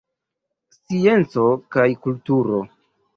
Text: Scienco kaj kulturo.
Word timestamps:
Scienco 0.77 1.43
kaj 1.75 1.85
kulturo. 2.07 2.63